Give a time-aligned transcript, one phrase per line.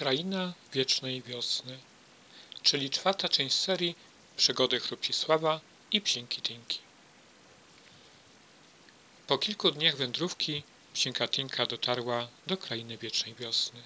[0.00, 1.78] Kraina Wiecznej Wiosny,
[2.62, 3.94] czyli czwarta część serii
[4.36, 5.60] Przygody Chrupcisława
[5.92, 6.78] i Psinki Tinki.
[9.26, 10.62] Po kilku dniach wędrówki
[10.94, 13.82] Psinka Tinka dotarła do Krainy Wiecznej Wiosny.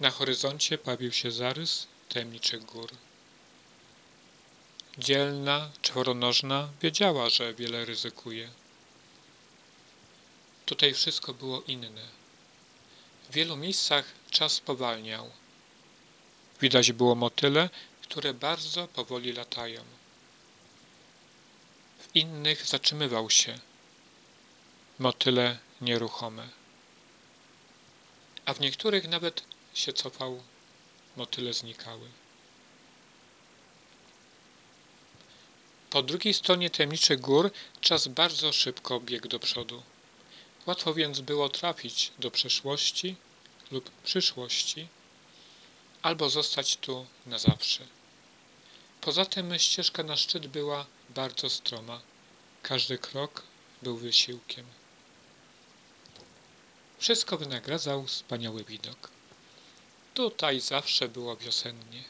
[0.00, 2.90] Na horyzoncie pojawił się zarys tajemniczych gór.
[4.98, 8.50] Dzielna, czworonożna wiedziała, że wiele ryzykuje.
[10.66, 12.23] Tutaj wszystko było inne
[13.30, 15.30] w wielu miejscach czas spowalniał.
[16.60, 17.70] Widać było motyle,
[18.02, 19.84] które bardzo powoli latają.
[21.98, 23.58] W innych zatrzymywał się.
[24.98, 26.48] Motyle nieruchome.
[28.44, 29.42] A w niektórych nawet
[29.74, 30.42] się cofał,
[31.16, 32.08] motyle znikały.
[35.90, 39.82] Po drugiej stronie tajemniczych gór czas bardzo szybko biegł do przodu.
[40.66, 43.16] Łatwo więc było trafić do przeszłości
[43.70, 44.88] lub przyszłości,
[46.02, 47.86] albo zostać tu na zawsze.
[49.00, 52.00] Poza tym ścieżka na szczyt była bardzo stroma.
[52.62, 53.42] Każdy krok
[53.82, 54.66] był wysiłkiem.
[56.98, 59.10] Wszystko wynagradzał wspaniały widok.
[60.14, 62.04] Tutaj zawsze było wiosennie,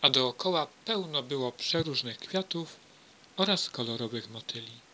[0.00, 2.76] a dookoła pełno było przeróżnych kwiatów
[3.36, 4.87] oraz kolorowych motyli.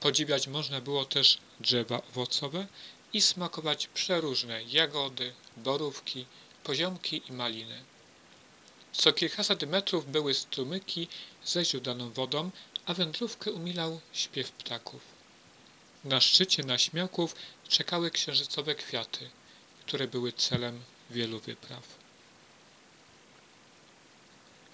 [0.00, 2.66] Podziwiać można było też drzewa owocowe
[3.12, 6.26] i smakować przeróżne jagody, borówki,
[6.64, 7.84] poziomki i maliny.
[8.92, 11.08] Co kilkaset metrów były strumyki
[11.44, 11.62] ze
[12.14, 12.50] wodą,
[12.86, 15.00] a wędrówkę umilał śpiew ptaków.
[16.04, 17.34] Na szczycie naśmiałków
[17.68, 19.30] czekały księżycowe kwiaty,
[19.86, 22.07] które były celem wielu wypraw.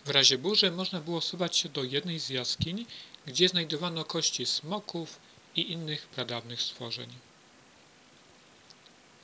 [0.04, 2.86] W razie burzy można było suwać się do jednej z jaskiń,
[3.26, 5.18] gdzie znajdowano kości smoków
[5.56, 7.08] i innych pradawnych stworzeń.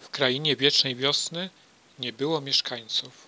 [0.00, 1.50] W krainie wiecznej wiosny
[1.98, 3.27] nie było mieszkańców,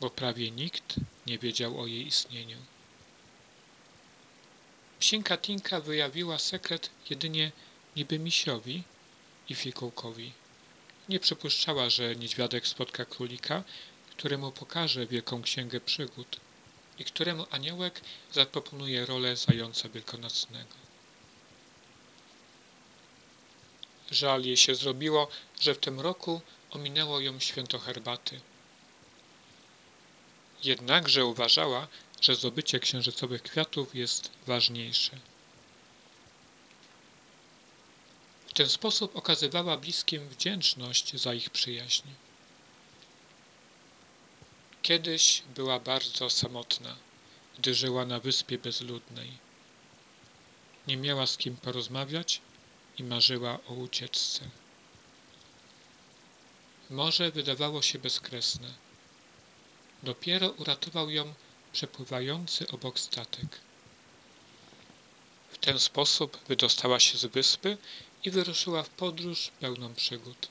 [0.00, 0.94] bo prawie nikt
[1.26, 2.56] nie wiedział o jej istnieniu.
[5.00, 7.52] Psinka Tinka wyjawiła sekret jedynie
[7.96, 8.82] niby misiowi
[9.48, 10.32] i fikołkowi.
[11.08, 13.64] Nie przypuszczała, że niedźwiadek spotka królika,
[14.10, 16.40] któremu pokaże wielką księgę przygód
[17.02, 18.00] i któremu aniołek
[18.32, 20.74] zaproponuje rolę zająca wielkanocnego.
[24.10, 25.28] Żal jej się zrobiło,
[25.60, 26.40] że w tym roku
[26.70, 28.40] ominęło ją święto herbaty.
[30.64, 31.88] Jednakże uważała,
[32.20, 35.18] że zdobycie księżycowych kwiatów jest ważniejsze.
[38.46, 42.08] W ten sposób okazywała bliskim wdzięczność za ich przyjaźń.
[44.82, 46.96] Kiedyś była bardzo samotna,
[47.58, 49.32] gdy żyła na wyspie bezludnej.
[50.86, 52.40] Nie miała z kim porozmawiać
[52.98, 54.50] i marzyła o ucieczce.
[56.90, 58.72] Morze wydawało się bezkresne.
[60.02, 61.34] Dopiero uratował ją
[61.72, 63.60] przepływający obok statek.
[65.50, 67.76] W ten sposób wydostała się z wyspy
[68.24, 70.48] i wyruszyła w podróż pełną przygód.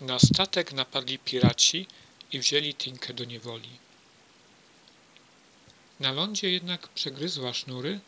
[0.00, 1.86] Na statek napadli piraci
[2.32, 3.68] i wzięli Tinkę do niewoli.
[6.00, 8.00] Na lądzie jednak przegryzła sznury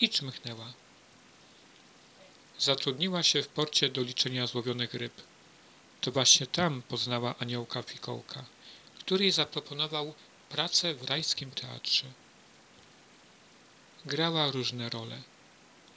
[0.00, 0.72] i czmychnęła.
[2.58, 5.12] Zatrudniła się w porcie do liczenia złowionych ryb.
[6.00, 8.44] To właśnie tam poznała aniołka Fikołka,
[8.98, 10.14] który jej zaproponował
[10.48, 12.06] pracę w rajskim teatrze.
[14.06, 15.22] Grała różne role,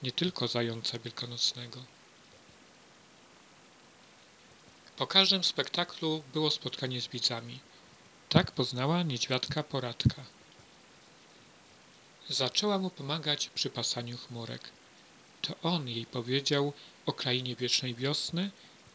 [0.04, 1.84] nie tylko zająca wielkanocnego.
[5.00, 7.60] Po każdym spektaklu było spotkanie z widzami.
[8.30, 10.26] Tak poznała niedźwiadka poradka.
[12.30, 14.70] Zaczęła mu pomagać przy pasaniu chmurek.
[15.42, 16.74] To on jej powiedział
[17.06, 18.52] o krainie wiecznej wiosny,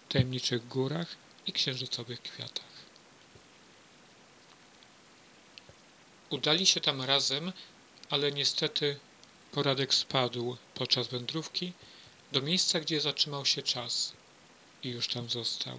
[0.08, 1.16] tajemniczych górach
[1.46, 2.74] i księżycowych kwiatach.
[6.30, 7.52] Udali się tam razem,
[8.10, 8.98] ale niestety
[9.52, 11.72] poradek spadł podczas wędrówki
[12.32, 14.12] do miejsca, gdzie zatrzymał się czas
[14.82, 15.78] i już tam został.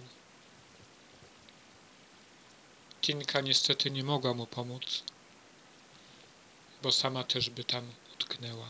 [3.06, 5.02] Tinka niestety nie mogła mu pomóc
[6.82, 8.68] bo sama też by tam utknęła.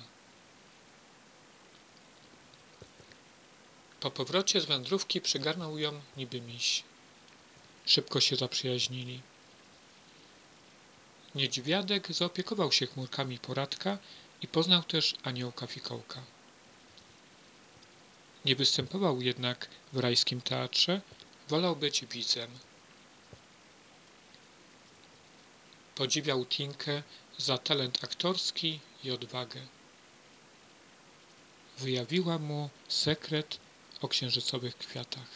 [4.01, 6.83] Po powrocie z wędrówki przygarnął ją niby miś.
[7.87, 9.21] Szybko się zaprzyjaźnili.
[11.35, 13.99] Niedźwiadek zaopiekował się chmurkami poradka
[14.43, 16.21] i poznał też aniołka fikołka.
[18.45, 21.01] Nie występował jednak w rajskim teatrze,
[21.49, 22.51] wolał być widzem.
[25.97, 27.03] Podziwiał Tinkę
[27.39, 29.61] za talent aktorski i odwagę.
[31.79, 33.59] Wyjawiła mu sekret
[34.01, 35.29] o księżycowych kwiatach.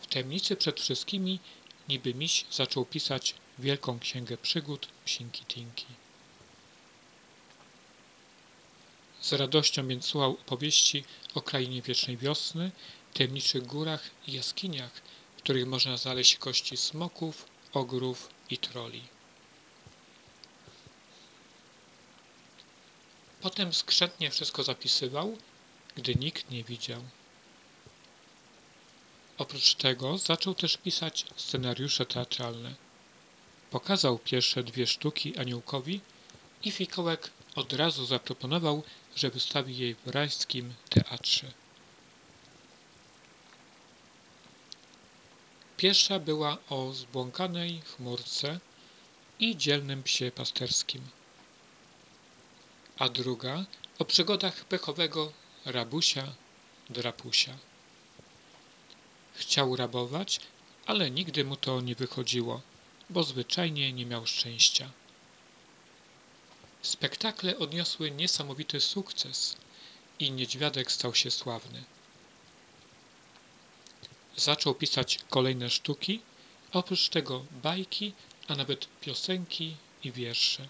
[0.00, 1.40] W tajemnicy przed wszystkimi
[1.88, 5.86] niby miś zaczął pisać wielką księgę przygód Psinki Tinki.
[9.20, 11.04] Z radością więc słuchał opowieści
[11.34, 12.70] o krainie wiecznej wiosny,
[13.14, 14.92] tajemniczych górach i jaskiniach,
[15.36, 19.02] w których można znaleźć kości smoków, ogrów i troli.
[23.40, 25.36] Potem skrzętnie wszystko zapisywał,
[25.96, 27.02] gdy nikt nie widział.
[29.38, 32.74] Oprócz tego zaczął też pisać scenariusze teatralne.
[33.70, 36.00] Pokazał pierwsze dwie sztuki aniołkowi
[36.62, 38.82] i Fikołek od razu zaproponował,
[39.16, 41.52] że wystawi jej w rajskim teatrze.
[45.78, 48.60] Pierwsza była o zbłąkanej chmurce
[49.40, 51.02] i dzielnym psie pasterskim,
[52.98, 53.64] a druga
[53.98, 55.32] o przygodach pechowego
[55.64, 56.34] rabusia
[56.90, 57.58] drapusia.
[59.34, 60.40] Chciał rabować,
[60.86, 62.60] ale nigdy mu to nie wychodziło,
[63.10, 64.90] bo zwyczajnie nie miał szczęścia.
[66.82, 69.56] Spektakle odniosły niesamowity sukces
[70.18, 71.84] i niedźwiadek stał się sławny.
[74.38, 76.20] Zaczął pisać kolejne sztuki,
[76.72, 78.12] a oprócz tego bajki,
[78.48, 80.68] a nawet piosenki i wiersze.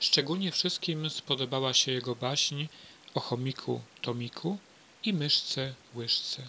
[0.00, 2.66] Szczególnie wszystkim spodobała się jego baśń
[3.14, 4.58] o chomiku Tomiku
[5.04, 6.48] i myszce Łyżce.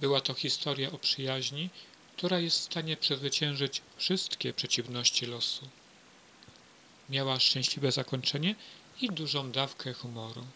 [0.00, 1.70] Była to historia o przyjaźni,
[2.16, 5.68] która jest w stanie przezwyciężyć wszystkie przeciwności losu.
[7.10, 8.54] Miała szczęśliwe zakończenie
[9.00, 10.46] i dużą dawkę humoru.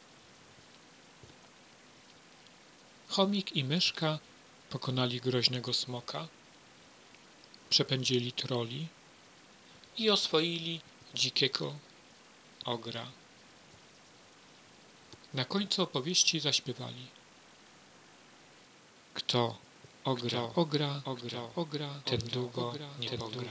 [3.14, 4.19] Chomik i myszka
[4.70, 6.28] pokonali groźnego smoka,
[7.70, 8.88] przepędzili troli
[9.99, 10.81] i oswoili
[11.14, 11.75] dzikiego
[12.64, 13.06] ogra.
[15.34, 17.06] Na końcu opowieści zaśpiewali.
[19.14, 19.58] Kto
[20.05, 23.49] ogra, ogra, ogra, ogra, ten długo nie pogra,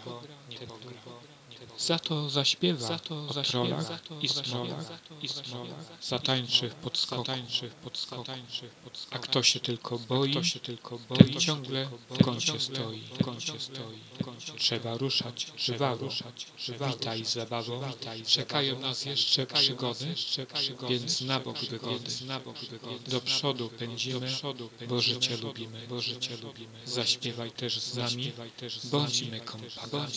[0.50, 1.33] nie pogra.
[1.78, 7.40] Za to zaśpiewa, za to o trolach i smolach, i smolach, zatańczy w podskokach,
[9.12, 13.24] a kto się tylko boi, kto się tylko boi, ten ciągle w kącie stoi, w
[13.24, 14.00] kącie stoi.
[14.58, 16.10] Trzeba ruszać, żwawo,
[16.90, 17.82] witaj zabawo,
[18.28, 20.16] czekają nas jeszcze przygody,
[20.90, 22.10] więc na bok wygody,
[23.08, 24.32] do przodu pędzimy,
[24.88, 26.80] bo życie lubimy, bo życie lubimy.
[26.86, 28.32] Zaśpiewaj też z nami,
[28.84, 30.12] bądźmy kompanami.